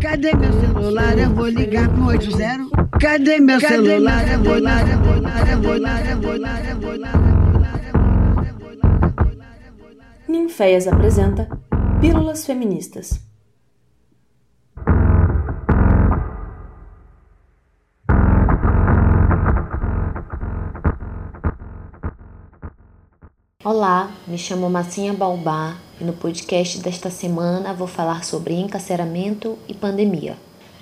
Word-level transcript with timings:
Cadê 0.00 0.34
meu 0.34 0.52
celular? 0.52 1.18
Eu 1.18 1.30
vou 1.30 1.48
ligar 1.48 1.88
pro 1.88 2.06
80. 2.06 2.98
Cadê 3.00 3.40
meu 3.40 3.58
celular? 3.60 4.28
Eu 4.30 4.42
vou 4.42 4.54
ligar, 4.56 4.88
eu 4.90 4.98
vou 4.98 5.14
ligar, 5.14 5.50
eu 5.50 5.62
vou 5.62 5.74
ligar, 5.74 6.10
eu 6.10 6.20
vou 6.20 6.32
ligar, 6.34 6.70
eu 6.70 6.80
vou 6.80 6.92
ligar. 6.96 7.34
Ninféias 10.28 10.86
apresenta 10.86 11.48
Pílulas 12.00 12.44
Feministas. 12.44 13.23
Olá, 23.64 24.12
me 24.26 24.36
chamo 24.36 24.68
Massinha 24.68 25.14
Balbá 25.14 25.78
e 25.98 26.04
no 26.04 26.12
podcast 26.12 26.78
desta 26.80 27.08
semana 27.08 27.72
vou 27.72 27.86
falar 27.86 28.22
sobre 28.22 28.52
encarceramento 28.52 29.56
e 29.66 29.72
pandemia. 29.72 30.36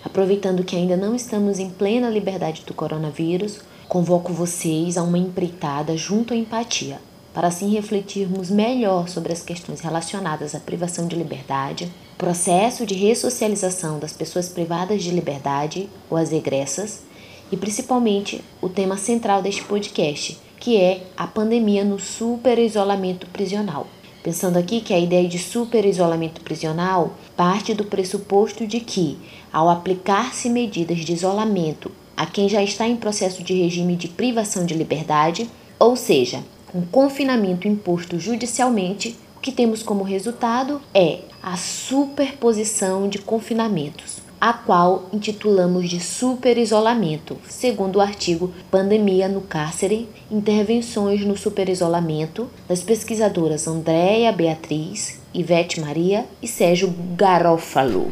Aproveitando 0.05 0.65
que 0.65 0.75
ainda 0.75 0.97
não 0.97 1.15
estamos 1.15 1.61
em 1.61 1.71
plena 1.71 2.11
liberdade 2.11 2.65
do 2.67 2.75
coronavírus, 2.75 3.61
convoco 3.89 4.33
vocês 4.33 4.97
a 4.97 5.03
uma 5.05 5.17
empreitada 5.17 5.97
junto 5.97 6.35
à 6.35 6.37
empatia, 6.37 7.01
para 7.33 7.47
assim 7.47 7.71
refletirmos 7.71 8.51
melhor 8.51 9.09
sobre 9.09 9.33
as 9.33 9.43
questões 9.43 9.79
relacionadas 9.79 10.53
à 10.53 10.59
privação 10.59 11.07
de 11.07 11.15
liberdade, 11.15 11.89
processo 12.19 12.85
de 12.85 12.95
ressocialização 12.95 14.01
das 14.01 14.13
pessoas 14.13 14.49
privadas 14.49 15.05
de 15.05 15.13
liberdade 15.13 15.89
ou 16.11 16.17
as 16.17 16.33
egressas 16.33 17.05
e 17.53 17.57
principalmente 17.57 18.43
o 18.61 18.69
tema 18.69 18.97
central 18.97 19.41
deste 19.41 19.63
podcast, 19.63 20.37
que 20.63 20.77
é 20.77 21.03
a 21.17 21.27
pandemia 21.27 21.83
no 21.83 21.99
super 21.99 22.57
isolamento 22.57 23.27
prisional. 23.27 23.89
Pensando 24.23 24.57
aqui 24.57 24.81
que 24.81 24.95
a 24.95 24.99
ideia 24.99 25.29
de 25.29 25.37
super 25.37 25.85
isolamento 25.85 26.41
prisional 26.41 27.15
parte 27.37 27.75
do 27.75 27.85
pressuposto 27.85 28.65
de 28.65 28.79
que, 28.79 29.19
ao 29.53 29.69
aplicar-se 29.69 30.49
medidas 30.49 30.99
de 30.99 31.13
isolamento 31.13 31.91
a 32.17 32.27
quem 32.27 32.49
já 32.49 32.63
está 32.63 32.87
em 32.87 32.95
processo 32.95 33.43
de 33.43 33.61
regime 33.61 33.97
de 33.97 34.07
privação 34.07 34.65
de 34.65 34.75
liberdade, 34.75 35.51
ou 35.81 35.97
seja, 35.97 36.45
um 36.73 36.83
confinamento 36.83 37.67
imposto 37.67 38.21
judicialmente, 38.21 39.17
o 39.37 39.41
que 39.41 39.51
temos 39.51 39.83
como 39.83 40.05
resultado 40.05 40.81
é 40.95 41.23
a 41.43 41.57
superposição 41.57 43.09
de 43.09 43.19
confinamentos, 43.19 44.22
a 44.43 44.53
qual 44.53 45.09
intitulamos 45.13 45.89
de 45.89 46.01
super 46.01 46.59
isolamento, 46.59 47.39
segundo 47.49 48.01
o 48.01 48.01
artigo 48.01 48.53
Pandemia 48.73 49.29
no 49.29 49.41
Cárcere, 49.43 50.09
Intervenções 50.29 51.25
no 51.25 51.37
Super 51.37 51.69
Isolamento, 51.69 52.51
das 52.67 52.83
pesquisadoras 52.83 53.69
Andréia 53.69 54.33
Beatriz, 54.33 55.21
Ivete 55.33 55.81
Maria 55.81 56.27
e 56.43 56.49
Sérgio 56.49 56.93
Garófalo. 57.17 58.11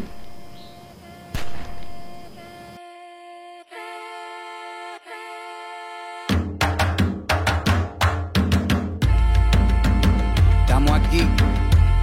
Estamos 10.61 10.92
aquí, 10.92 11.23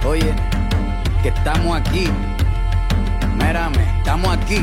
oye, 0.06 0.34
que 1.22 1.28
estamos 1.28 1.74
aquí. 1.74 2.37
Estamos 3.48 4.36
aquí. 4.36 4.62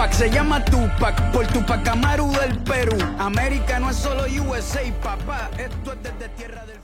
Tupac 0.00 0.14
se 0.14 0.30
llama 0.30 0.64
Tupac 0.64 1.30
por 1.30 1.46
Tupac 1.46 1.86
Amaru 1.86 2.30
del 2.30 2.56
Perú. 2.64 2.96
América 3.18 3.78
no 3.78 3.90
es 3.90 3.96
solo 3.96 4.22
USA, 4.22 4.80
papá. 5.02 5.50
Esto 5.58 5.92
es 5.92 6.02
desde 6.02 6.28
tierra 6.38 6.64
del. 6.64 6.80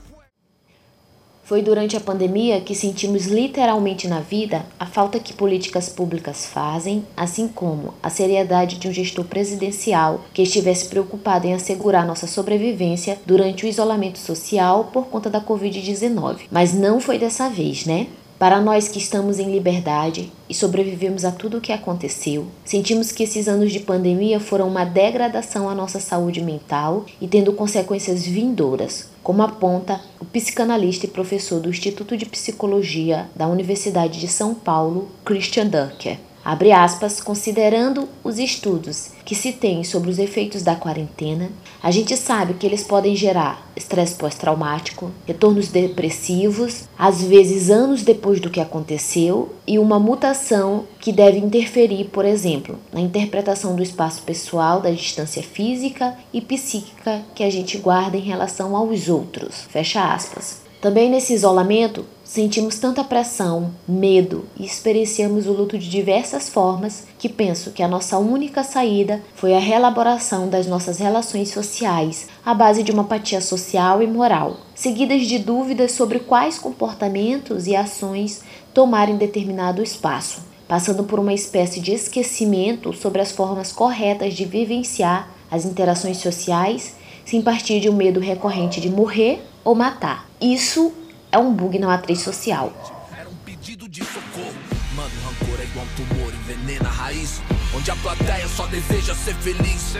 Foi 1.43 1.63
durante 1.63 1.97
a 1.97 1.99
pandemia 1.99 2.61
que 2.61 2.75
sentimos 2.75 3.25
literalmente 3.25 4.07
na 4.07 4.19
vida 4.19 4.65
a 4.79 4.85
falta 4.85 5.19
que 5.19 5.33
políticas 5.33 5.89
públicas 5.89 6.45
fazem, 6.45 7.05
assim 7.15 7.47
como 7.47 7.95
a 8.03 8.09
seriedade 8.11 8.77
de 8.77 8.87
um 8.87 8.93
gestor 8.93 9.25
presidencial 9.25 10.21
que 10.31 10.43
estivesse 10.43 10.87
preocupado 10.87 11.47
em 11.47 11.55
assegurar 11.55 12.05
nossa 12.05 12.27
sobrevivência 12.27 13.17
durante 13.25 13.65
o 13.65 13.67
isolamento 13.67 14.19
social 14.19 14.91
por 14.93 15.07
conta 15.07 15.27
da 15.27 15.41
Covid-19. 15.41 16.41
Mas 16.51 16.71
não 16.71 16.99
foi 16.99 17.17
dessa 17.17 17.49
vez, 17.49 17.83
né? 17.83 18.05
Para 18.39 18.61
nós 18.61 18.87
que 18.87 18.99
estamos 18.99 19.39
em 19.39 19.51
liberdade 19.51 20.31
e 20.47 20.53
sobrevivemos 20.53 21.25
a 21.25 21.31
tudo 21.31 21.57
o 21.57 21.61
que 21.61 21.71
aconteceu, 21.71 22.45
sentimos 22.63 23.11
que 23.11 23.23
esses 23.23 23.47
anos 23.47 23.73
de 23.73 23.79
pandemia 23.79 24.39
foram 24.39 24.67
uma 24.67 24.85
degradação 24.85 25.67
à 25.67 25.73
nossa 25.73 25.99
saúde 25.99 26.39
mental 26.39 27.03
e 27.19 27.27
tendo 27.27 27.51
consequências 27.51 28.27
vindouras, 28.27 29.09
como 29.23 29.41
aponta 29.41 29.99
o 30.19 30.25
psicanalista 30.25 31.07
e 31.07 31.09
professor 31.09 31.59
do 31.59 31.69
Instituto 31.69 32.15
de 32.15 32.27
Psicologia 32.27 33.27
da 33.35 33.47
Universidade 33.47 34.19
de 34.19 34.27
São 34.27 34.53
Paulo, 34.53 35.09
Christian 35.25 35.65
Ducker. 35.65 36.19
Abre 36.47 36.71
aspas, 36.71 37.19
considerando 37.19 38.07
os 38.23 38.39
estudos 38.39 39.09
que 39.25 39.35
se 39.35 39.51
tem 39.51 39.83
sobre 39.83 40.09
os 40.09 40.17
efeitos 40.17 40.63
da 40.63 40.77
quarentena, 40.77 41.51
a 41.83 41.91
gente 41.91 42.15
sabe 42.15 42.53
que 42.53 42.65
eles 42.65 42.83
podem 42.83 43.17
gerar 43.17 43.69
estresse 43.75 44.15
pós-traumático, 44.15 45.11
retornos 45.25 45.67
depressivos, 45.67 46.85
às 46.97 47.21
vezes 47.21 47.69
anos 47.69 48.01
depois 48.01 48.39
do 48.39 48.49
que 48.49 48.61
aconteceu, 48.61 49.55
e 49.67 49.77
uma 49.77 49.99
mutação 49.99 50.85
que 51.01 51.11
deve 51.11 51.37
interferir, 51.37 52.05
por 52.05 52.23
exemplo, 52.23 52.79
na 52.93 53.01
interpretação 53.01 53.75
do 53.75 53.83
espaço 53.83 54.21
pessoal, 54.21 54.79
da 54.79 54.89
distância 54.89 55.43
física 55.43 56.17
e 56.31 56.39
psíquica 56.39 57.23
que 57.35 57.43
a 57.43 57.49
gente 57.49 57.77
guarda 57.77 58.15
em 58.15 58.21
relação 58.21 58.73
aos 58.73 59.09
outros. 59.09 59.63
Fecha 59.69 60.13
aspas. 60.13 60.65
Também 60.79 61.09
nesse 61.09 61.33
isolamento, 61.33 62.05
sentimos 62.23 62.77
tanta 62.77 63.03
pressão, 63.03 63.71
medo 63.87 64.45
e 64.59 64.63
experienciamos 64.63 65.47
o 65.47 65.51
luto 65.51 65.75
de 65.75 65.89
diversas 65.89 66.49
formas 66.49 67.07
que 67.17 67.27
penso 67.27 67.71
que 67.71 67.81
a 67.81 67.87
nossa 67.87 68.19
única 68.19 68.63
saída 68.63 69.23
foi 69.33 69.55
a 69.55 69.59
reelaboração 69.59 70.47
das 70.47 70.67
nossas 70.67 70.99
relações 70.99 71.49
sociais 71.49 72.27
à 72.45 72.53
base 72.53 72.83
de 72.83 72.91
uma 72.91 73.01
apatia 73.01 73.41
social 73.41 74.03
e 74.03 74.07
moral, 74.07 74.57
seguidas 74.75 75.25
de 75.25 75.39
dúvidas 75.39 75.93
sobre 75.93 76.19
quais 76.19 76.59
comportamentos 76.59 77.65
e 77.65 77.75
ações 77.75 78.43
tomar 78.71 79.09
em 79.09 79.17
determinado 79.17 79.81
espaço, 79.81 80.41
passando 80.67 81.05
por 81.05 81.19
uma 81.19 81.33
espécie 81.33 81.79
de 81.79 81.93
esquecimento 81.93 82.93
sobre 82.93 83.19
as 83.19 83.31
formas 83.31 83.71
corretas 83.71 84.35
de 84.35 84.45
vivenciar 84.45 85.31
as 85.49 85.65
interações 85.65 86.17
sociais 86.17 86.93
sem 87.27 87.41
partir 87.41 87.81
de 87.81 87.89
um 87.89 87.93
medo 87.93 88.21
recorrente 88.21 88.79
de 88.79 88.89
morrer 88.89 89.45
ou 89.61 89.75
matar. 89.75 90.25
Isso 90.39 90.93
é 91.29 91.37
um 91.37 91.53
bug 91.53 91.77
na 91.77 91.87
matriz 91.87 92.21
social. 92.21 92.71
Era 93.19 93.27
um 93.27 93.35
pedido 93.43 93.89
de 93.89 93.99
socorro. 93.99 94.55
Mano, 94.95 95.11
rancor 95.25 95.59
é 95.59 95.63
igual 95.65 95.85
um 95.85 96.05
tumor, 96.05 96.33
envenena 96.33 96.87
a 96.87 96.91
raiz. 96.91 97.41
Onde 97.75 97.91
a 97.91 97.95
plateia 97.97 98.47
só 98.47 98.65
deseja 98.67 99.13
ser 99.13 99.35
feliz. 99.35 99.97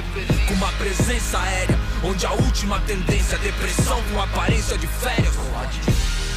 Com 0.47 0.53
uma 0.53 0.71
presença 0.73 1.37
aérea, 1.37 1.77
onde 2.01 2.25
a 2.25 2.31
última 2.31 2.79
tendência 2.81 3.35
é 3.35 3.39
depressão 3.39 4.01
com 4.09 4.21
aparência 4.21 4.77
de 4.77 4.87
férias. 4.87 5.35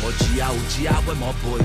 Odiar 0.03 0.53
o 0.53 0.59
diabo 0.77 1.13
é 1.13 1.15
mó 1.15 1.33
boi. 1.45 1.61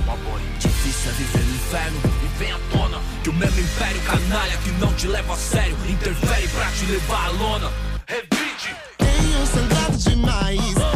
Difícil 0.60 1.10
é 1.10 1.14
viver 1.14 1.44
no 1.44 1.56
inferno 1.56 2.00
e 2.24 2.38
vem 2.38 2.52
à 2.52 2.60
tona. 2.72 3.02
Que 3.24 3.30
o 3.30 3.34
mesmo 3.34 3.60
império 3.60 4.02
canalha 4.02 4.58
que 4.58 4.70
não 4.74 4.94
te 4.94 5.08
leva 5.08 5.34
a 5.34 5.38
sério 5.38 5.76
interfere 5.90 6.48
pra 6.50 6.70
te 6.72 6.86
levar 6.86 7.26
à 7.26 7.32
lona. 7.32 7.85
eyes. 9.98 10.95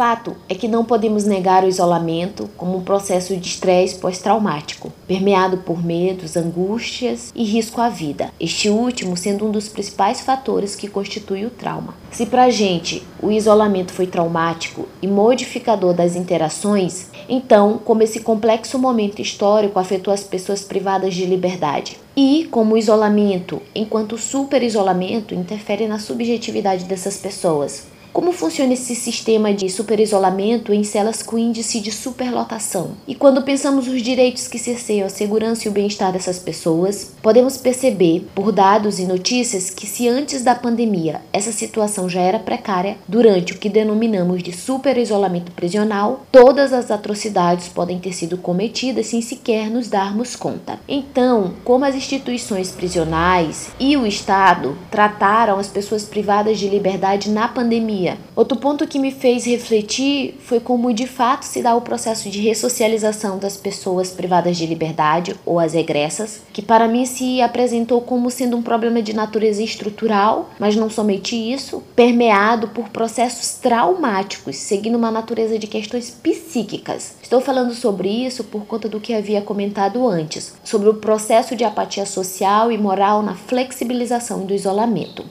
Fato 0.00 0.34
é 0.48 0.54
que 0.54 0.66
não 0.66 0.82
podemos 0.82 1.26
negar 1.26 1.62
o 1.62 1.68
isolamento 1.68 2.48
como 2.56 2.78
um 2.78 2.82
processo 2.82 3.36
de 3.36 3.46
estresse 3.46 3.96
pós-traumático, 3.96 4.90
permeado 5.06 5.58
por 5.58 5.84
medos, 5.84 6.38
angústias 6.38 7.30
e 7.34 7.44
risco 7.44 7.82
à 7.82 7.90
vida, 7.90 8.32
este 8.40 8.70
último 8.70 9.14
sendo 9.14 9.46
um 9.46 9.50
dos 9.50 9.68
principais 9.68 10.22
fatores 10.22 10.74
que 10.74 10.88
constitui 10.88 11.44
o 11.44 11.50
trauma. 11.50 11.92
Se 12.10 12.24
para 12.24 12.44
a 12.44 12.50
gente 12.50 13.06
o 13.22 13.30
isolamento 13.30 13.92
foi 13.92 14.06
traumático 14.06 14.88
e 15.02 15.06
modificador 15.06 15.92
das 15.92 16.16
interações, 16.16 17.08
então 17.28 17.78
como 17.84 18.02
esse 18.02 18.20
complexo 18.20 18.78
momento 18.78 19.20
histórico 19.20 19.78
afetou 19.78 20.14
as 20.14 20.22
pessoas 20.22 20.62
privadas 20.62 21.12
de 21.12 21.26
liberdade? 21.26 21.98
E 22.16 22.48
como 22.50 22.72
o 22.72 22.78
isolamento, 22.78 23.60
enquanto 23.74 24.16
super 24.16 24.62
isolamento, 24.62 25.34
interfere 25.34 25.86
na 25.86 25.98
subjetividade 25.98 26.86
dessas 26.86 27.18
pessoas? 27.18 27.99
Como 28.12 28.32
funciona 28.32 28.72
esse 28.72 28.96
sistema 28.96 29.54
de 29.54 29.70
superisolamento 29.70 30.72
em 30.72 30.82
celas 30.82 31.22
com 31.22 31.38
índice 31.38 31.80
de 31.80 31.92
superlotação? 31.92 32.96
E 33.06 33.14
quando 33.14 33.42
pensamos 33.42 33.86
os 33.86 34.02
direitos 34.02 34.48
que 34.48 34.58
cerceiam 34.58 35.06
a 35.06 35.10
segurança 35.10 35.66
e 35.66 35.70
o 35.70 35.72
bem-estar 35.72 36.12
dessas 36.12 36.38
pessoas, 36.38 37.12
podemos 37.22 37.56
perceber, 37.56 38.26
por 38.34 38.50
dados 38.50 38.98
e 38.98 39.06
notícias, 39.06 39.70
que 39.70 39.86
se 39.86 40.08
antes 40.08 40.42
da 40.42 40.56
pandemia 40.56 41.20
essa 41.32 41.52
situação 41.52 42.08
já 42.08 42.20
era 42.20 42.40
precária, 42.40 42.96
durante 43.06 43.52
o 43.52 43.58
que 43.58 43.68
denominamos 43.68 44.42
de 44.42 44.52
superisolamento 44.52 45.52
prisional, 45.52 46.26
todas 46.32 46.72
as 46.72 46.90
atrocidades 46.90 47.68
podem 47.68 48.00
ter 48.00 48.12
sido 48.12 48.36
cometidas 48.36 49.06
sem 49.06 49.22
sequer 49.22 49.70
nos 49.70 49.88
darmos 49.88 50.34
conta. 50.34 50.80
Então, 50.88 51.54
como 51.64 51.84
as 51.84 51.94
instituições 51.94 52.72
prisionais 52.72 53.70
e 53.78 53.96
o 53.96 54.04
Estado 54.04 54.76
trataram 54.90 55.60
as 55.60 55.68
pessoas 55.68 56.04
privadas 56.04 56.58
de 56.58 56.68
liberdade 56.68 57.30
na 57.30 57.46
pandemia 57.46 57.99
Outro 58.34 58.58
ponto 58.58 58.86
que 58.86 58.98
me 58.98 59.10
fez 59.10 59.44
refletir 59.44 60.34
foi 60.40 60.60
como 60.60 60.92
de 60.92 61.06
fato 61.06 61.44
se 61.44 61.62
dá 61.62 61.74
o 61.74 61.80
processo 61.80 62.30
de 62.30 62.40
ressocialização 62.40 63.38
das 63.38 63.56
pessoas 63.56 64.10
privadas 64.10 64.56
de 64.56 64.66
liberdade 64.66 65.34
ou 65.44 65.58
as 65.58 65.74
regressas, 65.74 66.42
que 66.52 66.62
para 66.62 66.88
mim 66.88 67.04
se 67.04 67.40
apresentou 67.40 68.00
como 68.00 68.30
sendo 68.30 68.56
um 68.56 68.62
problema 68.62 69.02
de 69.02 69.12
natureza 69.12 69.62
estrutural, 69.62 70.50
mas 70.58 70.76
não 70.76 70.88
somente 70.88 71.36
isso, 71.36 71.82
permeado 71.94 72.68
por 72.68 72.88
processos 72.88 73.54
traumáticos, 73.54 74.56
seguindo 74.56 74.96
uma 74.96 75.10
natureza 75.10 75.58
de 75.58 75.66
questões 75.66 76.10
psíquicas. 76.10 77.14
Estou 77.22 77.40
falando 77.40 77.74
sobre 77.74 78.08
isso 78.08 78.44
por 78.44 78.64
conta 78.64 78.88
do 78.88 79.00
que 79.00 79.14
havia 79.14 79.42
comentado 79.42 80.06
antes, 80.06 80.54
sobre 80.64 80.88
o 80.88 80.94
processo 80.94 81.56
de 81.56 81.64
apatia 81.64 82.06
social 82.06 82.70
e 82.70 82.78
moral 82.78 83.22
na 83.22 83.34
flexibilização 83.34 84.44
do 84.46 84.54
isolamento. 84.54 85.24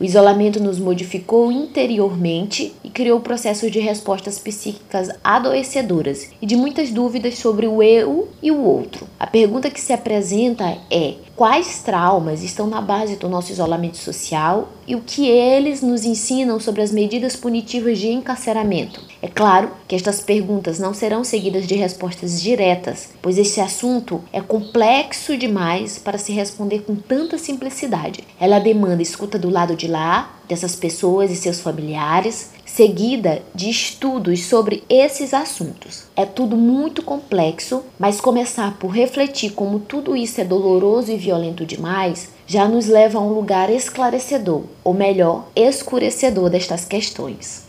O 0.00 0.04
isolamento 0.04 0.62
nos 0.62 0.78
modificou 0.78 1.50
interiormente 1.50 2.72
e 2.84 2.88
criou 2.88 3.18
processos 3.18 3.68
de 3.68 3.80
respostas 3.80 4.38
psíquicas 4.38 5.10
adoecedoras 5.24 6.30
e 6.40 6.46
de 6.46 6.54
muitas 6.54 6.90
dúvidas 6.90 7.36
sobre 7.36 7.66
o 7.66 7.82
eu 7.82 8.28
e 8.40 8.52
o 8.52 8.62
outro. 8.62 9.08
A 9.18 9.26
pergunta 9.26 9.70
que 9.70 9.80
se 9.80 9.92
apresenta 9.92 10.78
é: 10.88 11.14
quais 11.34 11.82
traumas 11.82 12.44
estão 12.44 12.68
na 12.68 12.80
base 12.80 13.16
do 13.16 13.28
nosso 13.28 13.50
isolamento 13.50 13.96
social 13.96 14.68
e 14.86 14.94
o 14.94 15.00
que 15.00 15.28
eles 15.28 15.82
nos 15.82 16.04
ensinam 16.04 16.60
sobre 16.60 16.80
as 16.80 16.92
medidas 16.92 17.34
punitivas 17.34 17.98
de 17.98 18.08
encarceramento. 18.08 19.02
É 19.20 19.26
claro 19.26 19.70
que 19.86 19.96
estas 19.96 20.20
perguntas 20.20 20.78
não 20.78 20.94
serão 20.94 21.24
seguidas 21.24 21.66
de 21.66 21.74
respostas 21.74 22.40
diretas, 22.40 23.10
pois 23.20 23.36
esse 23.36 23.60
assunto 23.60 24.22
é 24.32 24.40
complexo 24.40 25.36
demais 25.36 25.98
para 25.98 26.18
se 26.18 26.32
responder 26.32 26.80
com 26.80 26.94
tanta 26.94 27.36
simplicidade. 27.36 28.24
Ela 28.40 28.60
demanda 28.60 29.02
escuta 29.02 29.38
do 29.38 29.50
lado 29.50 29.74
de 29.76 29.87
lá, 29.88 30.36
dessas 30.48 30.76
pessoas 30.76 31.30
e 31.30 31.36
seus 31.36 31.60
familiares, 31.60 32.50
seguida 32.64 33.42
de 33.54 33.68
estudos 33.68 34.44
sobre 34.44 34.84
esses 34.88 35.34
assuntos. 35.34 36.04
É 36.14 36.24
tudo 36.24 36.56
muito 36.56 37.02
complexo, 37.02 37.82
mas 37.98 38.20
começar 38.20 38.76
por 38.78 38.88
refletir 38.88 39.52
como 39.52 39.80
tudo 39.80 40.14
isso 40.14 40.40
é 40.40 40.44
doloroso 40.44 41.10
e 41.10 41.16
violento 41.16 41.66
demais 41.66 42.28
já 42.46 42.68
nos 42.68 42.86
leva 42.86 43.18
a 43.18 43.22
um 43.22 43.32
lugar 43.32 43.68
esclarecedor, 43.68 44.62
ou 44.82 44.94
melhor, 44.94 45.48
escurecedor 45.54 46.48
destas 46.48 46.84
questões. 46.84 47.66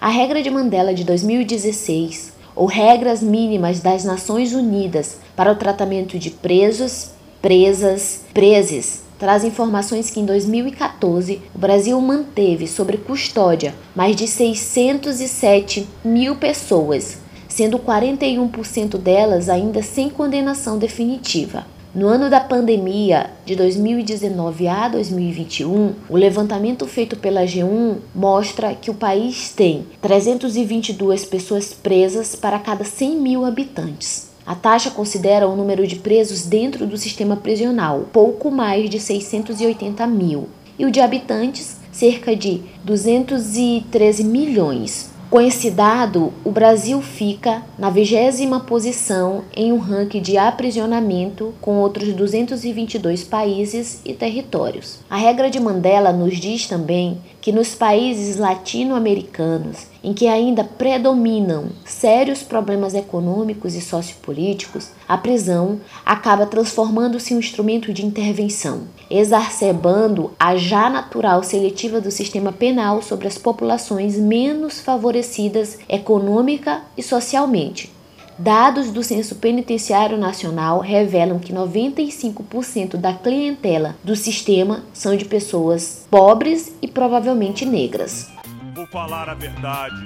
A 0.00 0.08
regra 0.08 0.42
de 0.42 0.50
Mandela 0.50 0.92
de 0.92 1.04
2016, 1.04 2.32
ou 2.54 2.66
Regras 2.66 3.22
Mínimas 3.22 3.80
das 3.80 4.04
Nações 4.04 4.52
Unidas 4.52 5.18
para 5.34 5.52
o 5.52 5.56
Tratamento 5.56 6.18
de 6.18 6.30
Presos, 6.30 7.10
Presas, 7.40 8.22
Preses, 8.34 9.02
traz 9.22 9.44
informações 9.44 10.10
que 10.10 10.18
em 10.18 10.26
2014 10.26 11.40
o 11.54 11.58
Brasil 11.58 12.00
manteve 12.00 12.66
sob 12.66 12.96
custódia 12.96 13.72
mais 13.94 14.16
de 14.16 14.26
607 14.26 15.88
mil 16.04 16.34
pessoas, 16.34 17.18
sendo 17.48 17.78
41% 17.78 18.98
delas 18.98 19.48
ainda 19.48 19.80
sem 19.80 20.10
condenação 20.10 20.76
definitiva. 20.76 21.64
No 21.94 22.08
ano 22.08 22.28
da 22.28 22.40
pandemia, 22.40 23.30
de 23.46 23.54
2019 23.54 24.66
a 24.66 24.88
2021, 24.88 25.92
o 26.08 26.16
levantamento 26.16 26.84
feito 26.88 27.14
pela 27.14 27.44
G1 27.44 27.98
mostra 28.12 28.74
que 28.74 28.90
o 28.90 28.94
país 28.94 29.52
tem 29.52 29.86
322 30.00 31.24
pessoas 31.26 31.72
presas 31.72 32.34
para 32.34 32.58
cada 32.58 32.82
100 32.82 33.20
mil 33.20 33.44
habitantes. 33.44 34.31
A 34.52 34.54
taxa 34.54 34.90
considera 34.90 35.48
o 35.48 35.56
número 35.56 35.86
de 35.86 35.96
presos 35.96 36.44
dentro 36.44 36.86
do 36.86 36.98
sistema 36.98 37.36
prisional, 37.36 38.04
pouco 38.12 38.50
mais 38.50 38.90
de 38.90 39.00
680 39.00 40.06
mil, 40.06 40.46
e 40.78 40.84
o 40.84 40.90
de 40.90 41.00
habitantes, 41.00 41.78
cerca 41.90 42.36
de 42.36 42.60
213 42.84 44.22
milhões. 44.22 45.10
Com 45.30 45.40
esse 45.40 45.70
dado, 45.70 46.34
o 46.44 46.50
Brasil 46.50 47.00
fica 47.00 47.62
na 47.78 47.88
vigésima 47.88 48.60
posição 48.60 49.42
em 49.56 49.72
um 49.72 49.78
ranking 49.78 50.20
de 50.20 50.36
aprisionamento 50.36 51.54
com 51.58 51.78
outros 51.78 52.12
222 52.12 53.24
países 53.24 54.02
e 54.04 54.12
territórios. 54.12 54.98
A 55.08 55.16
regra 55.16 55.48
de 55.48 55.58
Mandela 55.58 56.12
nos 56.12 56.36
diz 56.36 56.66
também 56.66 57.16
que 57.40 57.52
nos 57.52 57.74
países 57.74 58.36
latino-americanos 58.36 59.91
em 60.02 60.12
que 60.12 60.26
ainda 60.26 60.64
predominam 60.64 61.66
sérios 61.84 62.42
problemas 62.42 62.94
econômicos 62.94 63.74
e 63.74 63.80
sociopolíticos, 63.80 64.90
a 65.08 65.16
prisão 65.16 65.80
acaba 66.04 66.46
transformando-se 66.46 67.32
em 67.32 67.36
um 67.36 67.40
instrumento 67.40 67.92
de 67.92 68.04
intervenção, 68.04 68.82
exacerbando 69.08 70.32
a 70.38 70.56
já 70.56 70.90
natural 70.90 71.42
seletiva 71.42 72.00
do 72.00 72.10
sistema 72.10 72.52
penal 72.52 73.00
sobre 73.00 73.28
as 73.28 73.38
populações 73.38 74.16
menos 74.16 74.80
favorecidas 74.80 75.78
econômica 75.88 76.82
e 76.96 77.02
socialmente. 77.02 77.92
Dados 78.38 78.90
do 78.90 79.04
Censo 79.04 79.36
Penitenciário 79.36 80.16
Nacional 80.16 80.80
revelam 80.80 81.38
que 81.38 81.52
95% 81.52 82.96
da 82.96 83.12
clientela 83.12 83.94
do 84.02 84.16
sistema 84.16 84.82
são 84.92 85.14
de 85.14 85.26
pessoas 85.26 86.06
pobres 86.10 86.72
e 86.80 86.88
provavelmente 86.88 87.66
negras 87.66 88.31
vou 88.74 88.86
falar 88.86 89.28
a 89.28 89.34
verdade. 89.34 90.02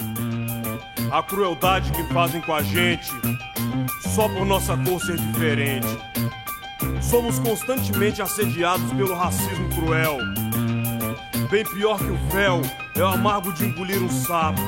A 1.10 1.22
crueldade 1.22 1.92
que 1.92 2.02
fazem 2.12 2.40
com 2.40 2.54
a 2.54 2.62
gente, 2.62 3.08
só 4.14 4.28
por 4.28 4.44
nossa 4.44 4.76
cor 4.76 5.00
ser 5.00 5.16
diferente. 5.16 5.86
Somos 7.00 7.38
constantemente 7.38 8.20
assediados 8.20 8.92
pelo 8.92 9.14
racismo 9.14 9.68
cruel. 9.70 10.18
Bem 11.50 11.64
pior 11.64 11.98
que 11.98 12.10
o 12.10 12.16
véu 12.30 12.60
é 12.96 13.00
o 13.00 13.06
amargo 13.06 13.52
de 13.52 13.64
engolir 13.64 14.02
um 14.02 14.10
sapo, 14.10 14.60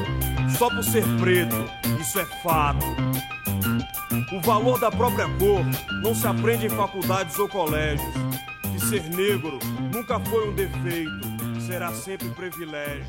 só 0.57 0.71
por 0.71 0.85
ser 0.85 1.05
preto, 1.19 1.57
isso 2.01 2.21
é 2.21 2.25
fato. 2.43 2.87
O 4.33 4.41
valor 4.41 4.79
da 4.79 4.91
própria 4.91 5.27
cor 5.39 5.65
não 6.03 6.15
se 6.15 6.27
aprende 6.27 6.67
em 6.67 6.71
faculdades 6.71 7.39
ou 7.39 7.49
colégios. 7.49 8.15
E 8.75 8.81
ser 8.81 9.03
negro 9.11 9.59
nunca 9.93 10.21
foi 10.21 10.51
um 10.51 10.55
defeito, 10.55 11.61
será 11.67 11.93
sempre 11.93 12.29
um 12.29 12.35
privilégio 12.35 13.07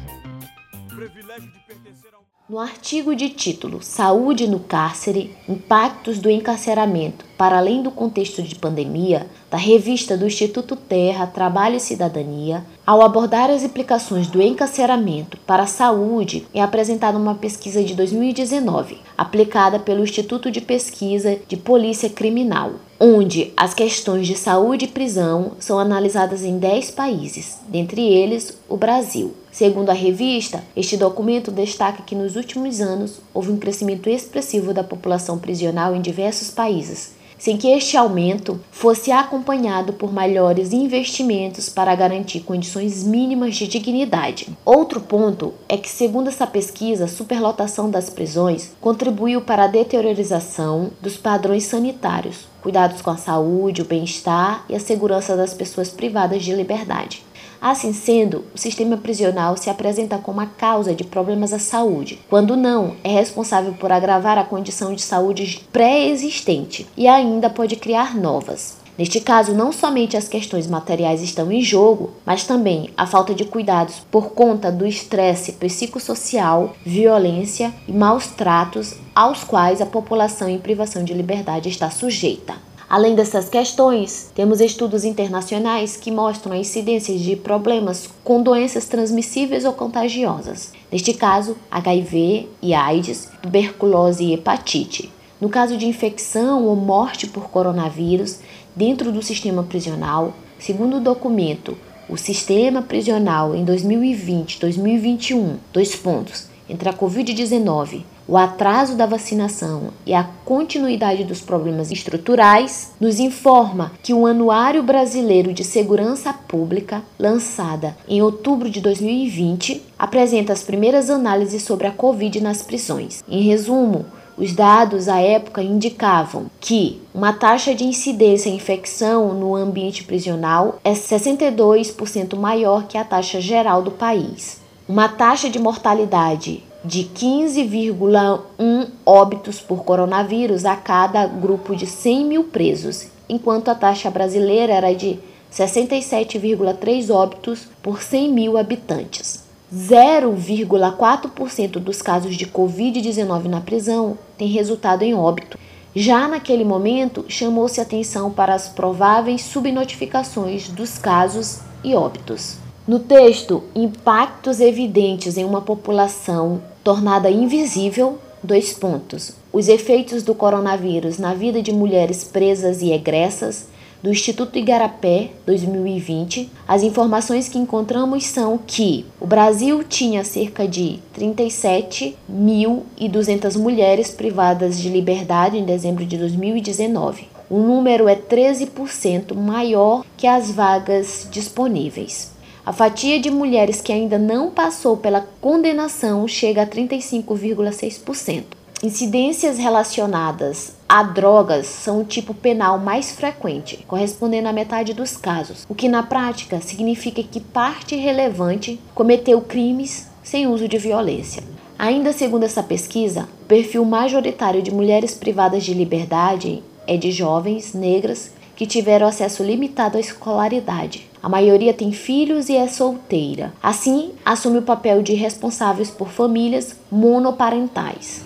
No 2.50 2.58
artigo 2.58 3.16
de 3.16 3.30
título 3.30 3.82
Saúde 3.82 4.48
no 4.48 4.60
cárcere: 4.60 5.36
Impactos 5.48 6.18
do 6.18 6.30
encarceramento 6.30 7.24
para 7.38 7.58
além 7.58 7.84
do 7.84 7.92
contexto 7.92 8.42
de 8.42 8.56
pandemia, 8.56 9.28
da 9.52 9.58
revista 9.58 10.18
do 10.18 10.26
Instituto 10.26 10.76
Terra, 10.76 11.28
Trabalho 11.28 11.78
e 11.78 11.80
Cidadania, 11.80 12.66
ao 12.86 13.02
abordar 13.02 13.50
as 13.50 13.64
implicações 13.64 14.28
do 14.28 14.42
encarceramento 14.42 15.38
para 15.46 15.64
a 15.64 15.68
saúde, 15.68 16.48
é 16.54 16.62
apresentada 16.62 17.18
uma 17.18 17.36
pesquisa 17.36 17.84
de 17.84 17.94
2019, 17.94 18.98
aplicada 19.18 19.80
pelo 19.80 20.04
Instituto 20.04 20.52
de 20.52 20.60
Pesquisa 20.60 21.38
de 21.48 21.56
Polícia 21.56 22.10
Criminal, 22.10 22.74
onde 23.00 23.54
as 23.56 23.74
questões 23.74 24.28
de 24.28 24.36
saúde 24.36 24.86
e 24.86 24.90
prisão 24.90 25.54
são 25.60 25.80
analisadas 25.80 26.44
em 26.44 26.58
10 26.58 26.92
países, 26.92 27.60
dentre 27.70 28.02
eles 28.02 28.60
o 28.68 28.76
Brasil. 28.76 29.34
Segundo 29.52 29.90
a 29.90 29.94
revista, 29.94 30.64
este 30.76 30.96
documento 30.96 31.52
destaca 31.52 32.04
que 32.04 32.16
nos 32.16 32.36
últimos 32.36 32.80
anos 32.80 33.20
houve 33.34 33.52
um 33.52 33.58
crescimento 33.58 34.10
expressivo 34.10 34.74
da 34.74 34.84
população 34.84 35.40
prisional 35.40 35.96
em 35.96 36.02
diversos 36.02 36.52
países, 36.52 37.14
sem 37.40 37.58
que 37.58 37.70
este 37.70 37.96
aumento 37.98 38.60
fosse 38.70 39.12
acompanhado 39.12 39.94
por 39.94 40.14
maiores 40.14 40.74
investimentos 40.74 41.70
para 41.70 41.96
garantir 41.96 42.42
condições 42.42 43.04
mínimas 43.04 43.56
de 43.56 43.68
dignidade. 43.68 44.50
Outro 44.66 45.00
ponto 45.00 45.54
é 45.68 45.78
que, 45.78 45.90
segundo 45.90 46.28
essa 46.28 46.46
pesquisa, 46.46 47.06
a 47.06 47.08
superlotação 47.08 47.90
das 47.90 48.10
prisões 48.10 48.72
contribuiu 48.82 49.42
para 49.42 49.64
a 49.64 49.68
deteriorização 49.68 50.92
dos 51.02 51.16
padrões 51.18 51.64
sanitários, 51.64 52.48
cuidados 52.62 53.02
com 53.02 53.10
a 53.10 53.18
saúde, 53.18 53.82
o 53.82 53.86
bem-estar 53.86 54.66
e 54.70 54.76
a 54.76 54.80
segurança 54.80 55.36
das 55.36 55.54
pessoas 55.54 55.90
privadas 55.90 56.44
de 56.44 56.54
liberdade. 56.54 57.24
Assim 57.62 57.92
sendo, 57.92 58.46
o 58.56 58.58
sistema 58.58 58.96
prisional 58.96 59.58
se 59.58 59.70
apresenta 59.70 60.18
como 60.18 60.40
a 60.40 60.46
causa 60.46 60.96
de 60.96 61.04
problemas 61.04 61.52
à 61.52 61.60
saúde, 61.60 62.20
quando 62.30 62.56
não, 62.56 62.96
é 63.04 63.10
responsável 63.10 63.74
por 63.74 63.92
agravar 63.92 64.38
a 64.38 64.46
condição 64.46 64.94
de 64.94 65.02
saúde 65.02 65.68
pré-existente 65.72 66.88
e 66.96 67.08
ainda 67.08 67.50
pode 67.50 67.76
criar 67.76 68.16
novas. 68.16 68.78
Neste 68.98 69.22
caso, 69.22 69.54
não 69.54 69.72
somente 69.72 70.18
as 70.18 70.28
questões 70.28 70.68
materiais 70.68 71.22
estão 71.22 71.50
em 71.50 71.62
jogo, 71.62 72.12
mas 72.26 72.44
também 72.44 72.90
a 72.98 73.08
falta 73.08 73.34
de 73.34 73.46
cuidados 73.46 74.02
por 74.12 74.32
conta 74.32 74.70
do 74.70 74.86
estresse 74.86 75.54
psicossocial, 75.54 76.76
violência 76.86 77.74
e 77.88 77.94
maus 77.94 78.28
tratos 78.28 78.96
aos 79.16 79.44
quais 79.44 79.80
a 79.80 79.86
população 79.86 80.50
em 80.50 80.60
privação 80.60 81.02
de 81.02 81.14
liberdade 81.14 81.70
está 81.70 81.90
sujeita. 81.90 82.56
Além 82.90 83.14
dessas 83.14 83.48
questões, 83.48 84.32
temos 84.34 84.60
estudos 84.60 85.06
internacionais 85.06 85.96
que 85.96 86.10
mostram 86.10 86.54
a 86.54 86.58
incidência 86.58 87.16
de 87.16 87.36
problemas 87.36 88.10
com 88.24 88.42
doenças 88.42 88.88
transmissíveis 88.88 89.64
ou 89.64 89.74
contagiosas. 89.74 90.72
Neste 90.92 91.14
caso, 91.14 91.56
HIV 91.70 92.48
e 92.60 92.74
AIDS, 92.74 93.30
tuberculose 93.44 94.24
e 94.24 94.34
hepatite. 94.34 95.12
No 95.40 95.50
caso 95.50 95.78
de 95.78 95.86
infecção 95.86 96.66
ou 96.66 96.76
morte 96.76 97.28
por 97.28 97.52
coronavírus 97.52 98.40
dentro 98.76 99.12
do 99.12 99.22
sistema 99.22 99.62
prisional, 99.62 100.34
segundo 100.58 100.98
o 100.98 101.02
documento 101.02 101.78
O 102.10 102.18
Sistema 102.18 102.82
Prisional 102.82 103.54
em 103.54 103.64
2020-2021, 103.64 105.58
dois 105.72 105.96
pontos, 105.96 106.48
entre 106.68 106.90
a 106.90 106.94
Covid-19 106.94 108.02
o 108.30 108.38
atraso 108.38 108.96
da 108.96 109.08
vacinação 109.08 109.90
e 110.06 110.14
a 110.14 110.24
continuidade 110.46 111.24
dos 111.24 111.42
problemas 111.42 111.90
estruturais, 111.90 112.92
nos 113.02 113.20
informa 113.20 113.92
que 114.04 114.14
o 114.14 114.28
Anuário 114.28 114.84
Brasileiro 114.84 115.52
de 115.52 115.64
Segurança 115.64 116.32
Pública, 116.32 117.02
lançada 117.18 117.98
em 118.08 118.22
outubro 118.22 118.70
de 118.70 118.82
2020, 118.82 119.82
apresenta 119.98 120.54
as 120.54 120.62
primeiras 120.62 121.10
análises 121.10 121.64
sobre 121.64 121.88
a 121.88 121.92
Covid 121.92 122.40
nas 122.40 122.62
prisões. 122.62 123.24
Em 123.28 123.42
resumo, 123.42 124.06
os 124.38 124.54
dados 124.54 125.10
à 125.10 125.20
época 125.20 125.64
indicavam 125.64 126.52
que 126.62 127.02
uma 127.12 127.34
taxa 127.34 127.74
de 127.74 127.84
incidência 127.84 128.48
em 128.48 128.58
infecção 128.58 129.34
no 129.34 129.56
ambiente 129.56 130.04
prisional 130.04 130.80
é 130.84 130.94
62% 130.94 132.36
maior 132.38 132.84
que 132.86 132.96
a 132.96 133.04
taxa 133.04 133.42
geral 133.42 133.82
do 133.82 133.90
país. 133.90 134.62
Uma 134.88 135.10
taxa 135.10 135.50
de 135.50 135.58
mortalidade 135.58 136.64
de 136.84 137.04
15,1 137.04 138.88
óbitos 139.06 139.60
por 139.60 139.84
coronavírus 139.84 140.66
a 140.66 140.76
cada 140.76 141.28
grupo 141.28 141.76
de 141.76 141.86
100 141.86 142.26
mil 142.26 142.46
presos, 142.46 143.06
enquanto 143.28 143.70
a 143.70 143.76
taxa 143.76 144.10
brasileira 144.10 144.74
era 144.74 144.92
de 144.94 145.20
67,3 145.52 147.14
óbitos 147.14 147.68
por 147.82 148.02
100 148.02 148.32
mil 148.32 148.58
habitantes. 148.58 149.44
0,4% 149.74 151.80
dos 151.80 152.02
casos 152.02 152.36
de 152.36 152.48
Covid-19 152.48 153.46
na 153.46 153.62
prisão 153.62 154.18
tem 154.38 154.48
resultado 154.48 155.04
em 155.04 155.14
óbito. 155.14 155.60
Já 155.96 156.28
naquele 156.28 156.64
momento, 156.64 157.26
chamou-se 157.28 157.82
atenção 157.82 158.32
para 158.32 158.56
as 158.56 158.70
prováveis 158.70 159.42
subnotificações 159.42 160.70
dos 160.70 160.98
casos 160.98 161.60
e 161.84 161.94
óbitos. 161.94 162.58
No 162.90 162.98
texto, 162.98 163.62
impactos 163.76 164.60
evidentes 164.60 165.38
em 165.38 165.46
uma 165.46 165.62
população 165.62 166.60
tornada 166.84 167.30
invisível, 167.30 168.18
dois 168.42 168.74
pontos. 168.74 169.36
Os 169.54 169.68
efeitos 169.68 170.24
do 170.24 170.34
coronavírus 170.34 171.20
na 171.20 171.36
vida 171.36 171.62
de 171.62 171.72
mulheres 171.72 172.24
presas 172.24 172.82
e 172.82 172.92
egressas, 172.92 173.68
do 174.02 174.10
Instituto 174.10 174.58
Igarapé 174.58 175.30
2020, 175.46 176.50
as 176.68 176.82
informações 176.82 177.48
que 177.48 177.60
encontramos 177.60 178.26
são 178.26 178.58
que 178.58 179.06
o 179.22 179.28
Brasil 179.28 179.84
tinha 179.84 180.24
cerca 180.24 180.68
de 180.68 180.98
37.200 181.16 183.56
mulheres 183.56 184.10
privadas 184.10 184.80
de 184.80 184.90
liberdade 184.90 185.60
em 185.60 185.64
dezembro 185.64 186.08
de 186.08 186.18
2019. 186.18 187.28
O 187.52 187.60
número 187.60 188.10
é 188.10 188.16
13% 188.16 189.36
maior 189.36 190.04
que 190.18 190.26
as 190.26 190.50
vagas 190.50 191.28
disponíveis. 191.30 192.39
A 192.70 192.72
fatia 192.72 193.20
de 193.20 193.32
mulheres 193.32 193.82
que 193.82 193.92
ainda 193.92 194.20
não 194.20 194.52
passou 194.52 194.96
pela 194.96 195.28
condenação 195.42 196.28
chega 196.28 196.62
a 196.62 196.68
35,6%. 196.68 198.44
Incidências 198.84 199.58
relacionadas 199.58 200.76
a 200.88 201.02
drogas 201.02 201.66
são 201.66 202.02
o 202.02 202.06
tipo 202.06 202.32
penal 202.32 202.78
mais 202.78 203.10
frequente, 203.10 203.84
correspondendo 203.88 204.50
a 204.50 204.54
metade 204.54 204.94
dos 204.94 205.18
casos, 205.18 205.66
o 205.68 205.74
que 205.74 205.90
na 205.90 206.04
prática 206.04 206.62
significa 206.62 207.24
que 207.24 207.40
parte 207.40 207.96
relevante 207.96 208.80
cometeu 208.94 209.42
crimes 209.42 210.08
sem 210.22 210.46
uso 210.46 210.68
de 210.68 210.78
violência. 210.78 211.42
Ainda 211.76 212.14
segundo 212.14 212.44
essa 212.44 212.62
pesquisa, 212.62 213.28
o 213.42 213.46
perfil 213.46 213.84
majoritário 213.84 214.62
de 214.62 214.72
mulheres 214.72 215.16
privadas 215.16 215.64
de 215.64 215.74
liberdade 215.74 216.62
é 216.86 216.96
de 216.96 217.12
jovens 217.12 217.74
negras 217.74 218.32
que 218.56 218.68
tiveram 218.68 219.08
acesso 219.08 219.42
limitado 219.42 219.98
à 219.98 220.00
escolaridade. 220.00 221.09
A 221.22 221.28
maioria 221.28 221.74
tem 221.74 221.92
filhos 221.92 222.48
e 222.48 222.56
é 222.56 222.66
solteira. 222.70 223.52
Assim, 223.62 224.14
assume 224.24 224.60
o 224.60 224.62
papel 224.62 225.04
de 225.04 225.14
responsáveis 225.16 225.92
por 225.92 226.08
famílias 226.08 226.78
monoparentais. 226.90 228.24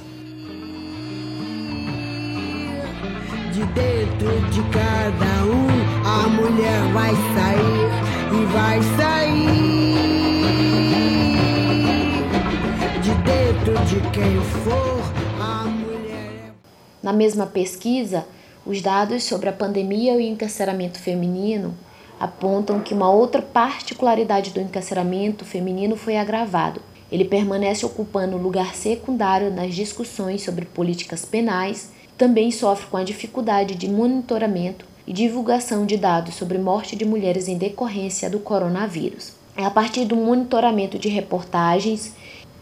De 3.52 3.66
dentro 3.66 4.30
de 4.52 4.62
cada 4.70 5.46
um, 5.46 5.68
a 6.06 6.28
mulher 6.30 6.94
vai 6.94 7.12
sair 7.34 7.90
e 8.32 8.46
vai 8.54 8.80
sair. 8.96 9.54
De 13.02 13.14
dentro 13.24 13.74
de 13.86 14.00
quem 14.12 14.40
for, 14.64 15.02
a 15.42 15.66
mulher. 15.66 16.32
É 16.46 16.52
Na 17.02 17.12
mesma 17.12 17.48
pesquisa, 17.48 18.24
os 18.64 18.84
dados 18.84 19.24
sobre 19.24 19.50
a 19.50 19.54
pandemia 19.54 20.14
e 20.14 20.18
o 20.18 20.22
encarceramento 20.22 21.00
feminino 21.00 21.74
apontam 22.20 22.80
que 22.80 22.94
uma 22.94 23.10
outra 23.10 23.42
particularidade 23.42 24.52
do 24.52 24.62
encarceramento 24.62 25.46
feminino 25.46 25.96
foi 25.96 26.18
agravado. 26.18 26.82
Ele 27.12 27.26
permanece 27.26 27.86
ocupando 27.86 28.38
lugar 28.38 28.76
secundário 28.76 29.52
nas 29.52 29.76
discussões 29.76 30.42
sobre 30.42 30.66
políticas 30.66 31.26
penais, 31.26 31.92
também 32.18 32.52
sofre 32.52 32.88
com 32.88 32.98
a 32.98 33.04
dificuldade 33.04 33.76
de 33.76 33.88
monitoramento 33.88 34.86
e 35.06 35.14
divulgação 35.14 35.86
de 35.86 35.98
dados 35.98 36.36
sobre 36.36 36.58
morte 36.58 36.96
de 36.96 37.06
mulheres 37.06 37.48
em 37.48 37.58
decorrência 37.58 38.30
do 38.30 38.40
coronavírus. 38.40 39.34
É 39.56 39.64
a 39.64 39.70
partir 39.70 40.06
do 40.06 40.16
monitoramento 40.16 40.98
de 40.98 41.10
reportagens, 41.10 42.14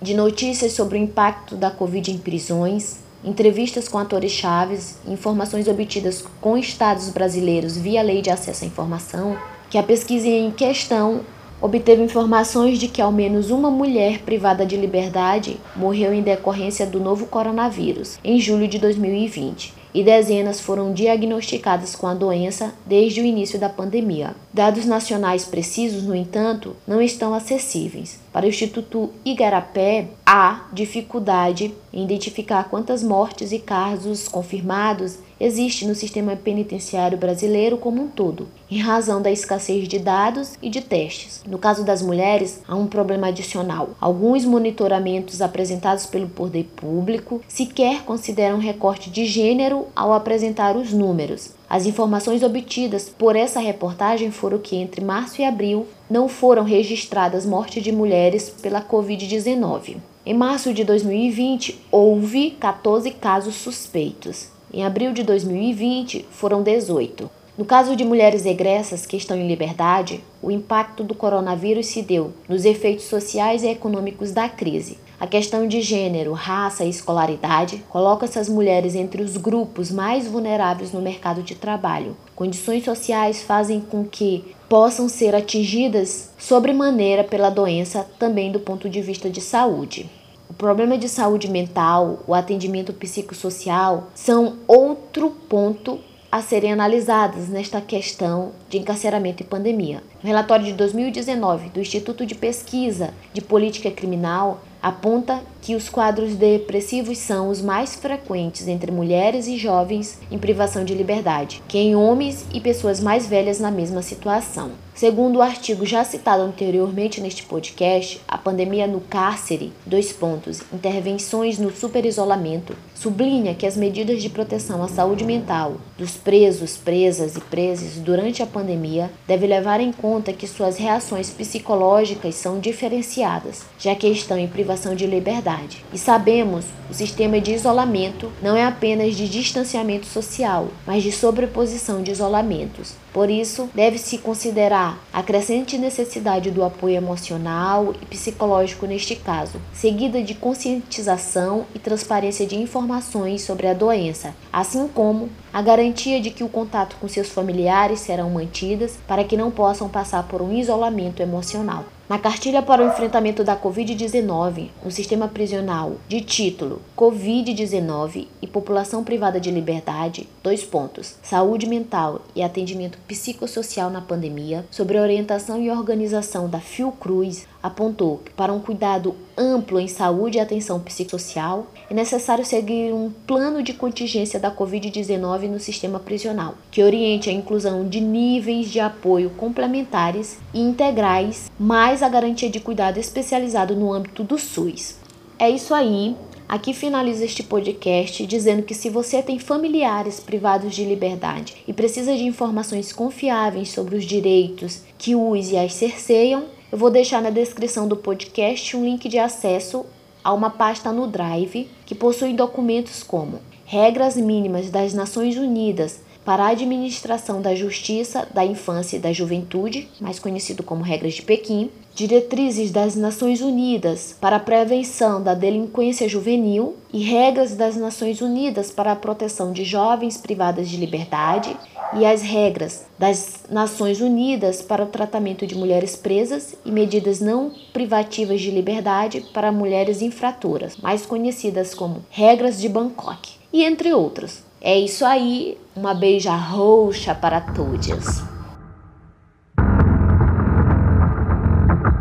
de 0.01 0.13
notícias 0.13 0.74
sobre 0.74 0.98
o 0.98 1.01
impacto 1.01 1.55
da 1.55 1.70
Covid 1.70 2.12
em 2.12 2.17
prisões, 2.17 2.98
entrevistas 3.23 3.87
com 3.87 3.97
atores 3.97 4.31
chaves, 4.31 4.97
informações 5.07 5.67
obtidas 5.67 6.23
com 6.39 6.57
estados 6.57 7.09
brasileiros 7.09 7.77
via 7.77 8.01
Lei 8.01 8.21
de 8.21 8.29
Acesso 8.29 8.63
à 8.63 8.67
Informação, 8.67 9.37
que 9.69 9.77
a 9.77 9.83
pesquisa 9.83 10.27
em 10.27 10.51
questão 10.51 11.21
obteve 11.61 12.01
informações 12.01 12.79
de 12.79 12.87
que 12.87 13.01
ao 13.01 13.11
menos 13.11 13.51
uma 13.51 13.69
mulher 13.69 14.19
privada 14.23 14.65
de 14.65 14.75
liberdade 14.75 15.57
morreu 15.75 16.13
em 16.13 16.21
decorrência 16.21 16.87
do 16.87 16.99
novo 16.99 17.27
coronavírus 17.27 18.17
em 18.23 18.39
julho 18.39 18.67
de 18.67 18.79
2020 18.79 19.81
e 19.93 20.03
dezenas 20.03 20.59
foram 20.59 20.93
diagnosticadas 20.93 21.95
com 21.95 22.07
a 22.07 22.13
doença 22.13 22.73
desde 22.85 23.21
o 23.21 23.25
início 23.25 23.59
da 23.59 23.69
pandemia. 23.69 24.35
Dados 24.53 24.85
nacionais 24.85 25.45
precisos, 25.45 26.03
no 26.03 26.15
entanto, 26.15 26.75
não 26.87 27.01
estão 27.01 27.33
acessíveis. 27.33 28.19
Para 28.31 28.45
o 28.45 28.50
Instituto 28.50 29.09
Igarapé, 29.25 30.07
há 30.25 30.67
dificuldade 30.71 31.73
em 31.91 32.05
identificar 32.05 32.69
quantas 32.69 33.03
mortes 33.03 33.51
e 33.51 33.59
casos 33.59 34.29
confirmados 34.29 35.19
existe 35.38 35.85
no 35.85 35.93
sistema 35.93 36.35
penitenciário 36.38 37.17
brasileiro 37.17 37.77
como 37.77 38.01
um 38.01 38.07
todo, 38.07 38.47
em 38.69 38.79
razão 38.79 39.21
da 39.21 39.29
escassez 39.29 39.85
de 39.88 40.00
dados 40.00 40.53
e 40.61 40.69
de 40.69 40.79
testes. 40.79 41.43
No 41.45 41.57
caso 41.57 41.83
das 41.83 42.01
mulheres, 42.01 42.61
há 42.65 42.75
um 42.75 42.88
problema 42.88 43.27
adicional. 43.27 43.89
Alguns 44.00 44.45
monitoramentos 44.45 45.41
apresentados 45.41 46.05
pelo 46.05 46.29
poder 46.29 46.63
público 46.75 47.41
sequer 47.50 48.03
consideram 48.03 48.59
recorte 48.59 49.09
de 49.09 49.25
gênero 49.25 49.88
ao 49.93 50.13
apresentar 50.13 50.77
os 50.77 50.93
números. 50.93 51.53
As 51.67 51.85
informações 51.85 52.43
obtidas 52.43 53.09
por 53.09 53.35
essa 53.35 53.59
reportagem 53.59 54.29
foram 54.29 54.59
que 54.59 54.75
entre 54.75 55.03
março 55.03 55.41
e 55.41 55.45
abril 55.45 55.88
não 56.12 56.27
foram 56.27 56.65
registradas 56.65 57.46
mortes 57.46 57.82
de 57.82 57.89
mulheres 57.89 58.50
pela 58.50 58.82
Covid-19. 58.82 59.96
Em 60.25 60.34
março 60.34 60.74
de 60.74 60.84
2020, 60.84 61.80
houve 61.89 62.51
14 62.51 63.12
casos 63.12 63.56
suspeitos. 63.56 64.50
Em 64.74 64.84
abril 64.84 65.13
de 65.13 65.24
2020, 65.24 66.25
foram 66.30 66.62
18. 66.62 67.32
No 67.58 67.63
caso 67.63 67.96
de 67.96 68.03
mulheres 68.03 68.46
egressas 68.46 69.06
que 69.06 69.15
estão 69.15 69.38
em 69.38 69.48
liberdade, 69.48 70.22
o 70.41 70.51
impacto 70.51 71.01
do 71.01 71.15
coronavírus 71.15 71.86
se 71.86 72.01
deu 72.01 72.34
nos 72.50 72.65
efeitos 72.65 73.06
sociais 73.06 73.63
e 73.63 73.70
econômicos 73.70 74.34
da 74.34 74.50
crise. 74.50 74.98
A 75.18 75.25
questão 75.25 75.65
de 75.65 75.80
gênero, 75.80 76.34
raça 76.34 76.84
e 76.84 76.89
escolaridade 76.89 77.86
coloca 77.88 78.25
essas 78.25 78.50
mulheres 78.50 78.96
entre 78.96 79.22
os 79.22 79.38
grupos 79.38 79.89
mais 79.89 80.27
vulneráveis 80.27 80.91
no 80.91 81.01
mercado 81.01 81.41
de 81.41 81.56
trabalho. 81.56 82.18
Condições 82.36 82.84
sociais 82.84 83.41
fazem 83.41 83.80
com 83.80 84.03
que 84.03 84.44
possam 84.71 85.09
ser 85.09 85.35
atingidas 85.35 86.29
sobremaneira 86.37 87.25
pela 87.25 87.49
doença 87.49 88.07
também 88.17 88.53
do 88.53 88.59
ponto 88.61 88.89
de 88.89 89.01
vista 89.01 89.29
de 89.29 89.41
saúde. 89.41 90.09
O 90.49 90.53
problema 90.53 90.97
de 90.97 91.09
saúde 91.09 91.49
mental, 91.49 92.19
o 92.25 92.33
atendimento 92.33 92.93
psicossocial 92.93 94.07
são 94.15 94.59
outro 94.69 95.29
ponto 95.49 95.99
a 96.31 96.41
serem 96.41 96.71
analisadas 96.71 97.49
nesta 97.49 97.81
questão 97.81 98.53
de 98.69 98.77
encarceramento 98.77 99.43
e 99.43 99.45
pandemia. 99.45 100.01
No 100.23 100.27
relatório 100.27 100.63
de 100.63 100.73
2019 100.73 101.69
do 101.69 101.79
Instituto 101.79 102.27
de 102.27 102.35
Pesquisa 102.35 103.11
de 103.33 103.41
Política 103.41 103.89
Criminal, 103.89 104.61
aponta 104.81 105.41
que 105.61 105.75
os 105.75 105.89
quadros 105.89 106.35
depressivos 106.35 107.19
são 107.19 107.49
os 107.49 107.61
mais 107.61 107.95
frequentes 107.95 108.67
entre 108.67 108.91
mulheres 108.91 109.47
e 109.47 109.57
jovens 109.57 110.19
em 110.31 110.37
privação 110.39 110.83
de 110.83 110.93
liberdade, 110.95 111.61
que 111.67 111.77
em 111.77 111.95
homens 111.95 112.45
e 112.51 112.59
pessoas 112.59 112.99
mais 112.99 113.27
velhas 113.27 113.59
na 113.59 113.69
mesma 113.69 114.01
situação. 114.01 114.71
Segundo 114.93 115.37
o 115.37 115.41
artigo 115.41 115.85
já 115.85 116.03
citado 116.03 116.43
anteriormente 116.43 117.21
neste 117.21 117.43
podcast, 117.43 118.19
a 118.27 118.37
pandemia 118.37 118.85
no 118.87 118.99
cárcere, 118.99 119.71
dois 119.85 120.11
pontos, 120.11 120.61
intervenções 120.73 121.57
no 121.57 121.71
superisolamento, 121.71 122.75
sublinha 122.93 123.55
que 123.55 123.65
as 123.65 123.77
medidas 123.77 124.21
de 124.21 124.29
proteção 124.29 124.83
à 124.83 124.87
saúde 124.87 125.23
mental 125.23 125.77
dos 125.97 126.17
presos, 126.17 126.75
presas 126.75 127.35
e 127.35 127.39
presos 127.39 127.95
durante 127.95 128.43
a 128.43 128.47
pandemia 128.47 129.09
devem 129.27 129.49
levar 129.49 129.79
em 129.79 129.91
conta 129.91 130.11
que 130.20 130.48
suas 130.48 130.77
reações 130.77 131.30
psicológicas 131.30 132.36
são 132.36 132.60
diferenciadas, 132.60 133.62
já 133.77 133.94
que 133.94 134.08
estão 134.08 134.38
em 134.38 134.48
privação 134.48 134.96
de 134.96 135.06
liberdade. 135.06 135.86
E 135.94 135.98
sabemos, 135.98 136.65
o 136.89 136.94
sistema 136.94 137.39
de 137.39 137.53
isolamento 137.53 138.32
não 138.41 138.58
é 138.58 138.65
apenas 138.65 139.15
de 139.15 139.30
distanciamento 139.30 140.08
social, 140.08 140.70
mas 140.86 141.03
de 141.03 141.12
sobreposição 141.12 142.01
de 142.01 142.12
isolamentos. 142.12 142.96
Por 143.13 143.30
isso, 143.30 143.70
deve-se 143.74 144.18
considerar 144.18 144.98
a 145.13 145.22
crescente 145.22 145.77
necessidade 145.77 146.50
do 146.50 146.63
apoio 146.63 146.96
emocional 146.96 147.94
e 148.01 148.06
psicológico 148.06 148.86
neste 148.86 149.15
caso, 149.15 149.62
seguida 149.74 150.24
de 150.24 150.34
conscientização 150.34 151.65
e 151.75 151.80
transparência 151.80 152.46
de 152.46 152.58
informações 152.58 153.41
sobre 153.44 153.68
a 153.68 153.74
doença, 153.74 154.34
assim 154.51 154.88
como 154.88 155.30
a 155.53 155.62
garantia 155.62 156.22
de 156.22 156.31
que 156.31 156.43
o 156.43 156.50
contato 156.50 156.96
com 157.00 157.08
seus 157.08 157.29
familiares 157.29 158.00
serão 158.00 158.29
mantidas 158.29 158.98
para 159.08 159.24
que 159.24 159.36
não 159.36 159.51
possam 159.51 159.89
passar 159.89 160.24
por 160.27 160.41
um 160.41 160.53
isolamento 160.53 161.22
emocional. 161.22 161.86
Na 162.12 162.20
cartilha 162.20 162.62
para 162.62 162.84
o 162.84 162.88
enfrentamento 162.89 163.41
da 163.41 163.55
Covid-19, 163.55 164.67
um 164.86 164.89
sistema 164.91 165.29
prisional 165.29 165.96
de 166.10 166.20
título 166.20 166.81
Covid-19 166.98 168.27
e 168.41 168.48
população 168.48 169.01
privada 169.01 169.39
de 169.39 169.50
liberdade, 169.50 170.27
dois 170.43 170.62
pontos, 170.62 171.15
saúde 171.24 171.65
mental 171.65 172.20
e 172.36 172.43
atendimento 172.43 172.98
psicossocial 173.08 173.89
na 173.89 174.01
pandemia, 174.01 174.65
sobre 174.70 175.00
orientação 175.00 175.62
e 175.62 175.72
organização 175.72 176.50
da 176.50 176.60
Fiocruz, 176.60 177.48
apontou 177.62 178.20
que 178.25 178.32
para 178.32 178.53
um 178.53 178.60
cuidado 178.60 179.15
amplo 179.38 179.80
em 179.80 179.88
saúde 179.88 180.38
e 180.38 180.41
atenção 180.41 180.80
psicossocial 180.80 181.68
é 181.89 181.94
necessário 181.94 182.46
seguir 182.46 182.94
um 182.94 183.12
plano 183.27 183.62
de 183.62 183.74
contingência 183.74 184.39
da 184.39 184.56
Covid-19 184.56 185.48
no 185.48 185.60
sistema 185.60 186.00
prisional, 186.00 186.56
que 186.72 186.84
oriente 186.84 187.30
a 187.30 187.34
inclusão 187.34 187.88
de 187.88 188.00
níveis 188.00 188.70
de 188.70 188.80
apoio 188.80 189.30
complementares 189.32 190.38
e 190.53 190.60
integrais, 190.60 191.51
mais 191.60 192.01
a 192.01 192.10
garantia 192.10 192.50
de 192.50 192.60
cuidado 192.60 192.98
especializado 192.98 193.75
no 193.75 193.91
âmbito 193.91 194.24
do 194.24 194.38
SUS. 194.38 194.96
É 195.38 195.50
isso 195.50 195.74
aí. 195.74 196.15
Aqui 196.48 196.74
finaliza 196.74 197.24
este 197.24 197.44
podcast 197.44 198.27
dizendo 198.27 198.63
que 198.63 198.74
se 198.74 198.89
você 198.89 199.24
tem 199.24 199.39
familiares 199.39 200.20
privados 200.20 200.75
de 200.75 200.84
liberdade 200.84 201.56
e 201.65 201.72
precisa 201.72 202.13
de 202.13 202.25
informações 202.25 202.91
confiáveis 202.91 203.70
sobre 203.70 203.96
os 203.96 204.03
direitos 204.03 204.82
que 204.98 205.15
os 205.15 205.50
e 205.50 205.58
as 205.58 205.74
cerceiam, 205.74 206.44
eu 206.71 206.77
vou 206.77 206.89
deixar 206.89 207.21
na 207.21 207.29
descrição 207.29 207.85
do 207.85 207.97
podcast 207.97 208.77
um 208.77 208.85
link 208.85 209.09
de 209.09 209.19
acesso 209.19 209.85
a 210.23 210.31
uma 210.31 210.49
pasta 210.49 210.91
no 210.91 211.05
Drive 211.05 211.69
que 211.86 211.93
possui 211.93 212.34
documentos 212.34 213.03
como 213.03 213.39
Regras 213.65 214.15
Mínimas 214.15 214.69
das 214.69 214.93
Nações 214.93 215.36
Unidas 215.36 215.99
para 216.23 216.45
a 216.45 216.49
Administração 216.49 217.41
da 217.41 217.53
Justiça, 217.55 218.27
da 218.34 218.45
Infância 218.45 218.95
e 218.95 218.99
da 218.99 219.12
Juventude, 219.12 219.89
mais 219.99 220.19
conhecido 220.19 220.63
como 220.63 220.84
Regras 220.84 221.15
de 221.15 221.23
Pequim, 221.23 221.69
diretrizes 221.93 222.71
das 222.71 222.95
Nações 222.95 223.41
Unidas 223.41 224.15
para 224.21 224.38
a 224.38 224.39
prevenção 224.39 225.21
da 225.21 225.34
delinquência 225.34 226.07
juvenil 226.07 226.77
e 226.93 227.03
regras 227.03 227.53
das 227.55 227.75
Nações 227.75 228.21
Unidas 228.21 228.71
para 228.71 228.93
a 228.93 228.95
proteção 228.95 229.51
de 229.51 229.65
jovens 229.65 230.15
privadas 230.15 230.69
de 230.69 230.77
liberdade 230.77 231.57
e 231.93 232.06
as 232.06 232.21
regras 232.21 232.86
das 232.97 233.43
Nações 233.49 233.99
Unidas 233.99 234.62
para 234.62 234.84
o 234.84 234.88
tratamento 234.88 235.45
de 235.45 235.56
mulheres 235.56 235.95
presas 235.95 236.56
e 236.63 236.71
medidas 236.71 237.19
não 237.19 237.51
privativas 237.73 238.39
de 238.39 238.49
liberdade 238.49 239.21
para 239.34 239.51
mulheres 239.51 240.01
infratoras, 240.01 240.77
mais 240.77 241.06
conhecidas 241.06 241.73
como 241.73 242.06
regras 242.10 242.60
de 242.60 242.69
Bangkok, 242.69 243.38
e 243.51 243.63
entre 243.63 243.93
outras. 243.93 244.43
É 244.62 244.80
isso 244.80 245.04
aí, 245.04 245.58
uma 245.75 245.93
beija 245.93 246.36
roxa 246.36 247.13
para 247.13 247.41
todos. 247.41 248.21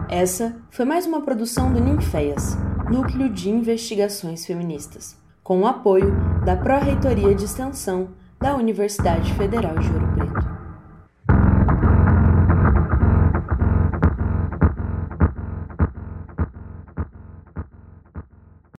Essa 0.09 0.55
foi 0.71 0.85
mais 0.85 1.07
uma 1.07 1.23
produção 1.23 1.73
do 1.73 1.81
Ninféias, 1.81 2.57
Núcleo 2.91 3.29
de 3.29 3.49
Investigações 3.49 4.45
Feministas, 4.45 5.17
com 5.43 5.61
o 5.61 5.67
apoio 5.67 6.15
da 6.45 6.57
Pró-Reitoria 6.57 7.35
de 7.35 7.45
Extensão 7.45 8.09
da 8.41 8.55
Universidade 8.55 9.35
Federal 9.35 9.75
de 9.79 9.87
Ouro 9.93 10.20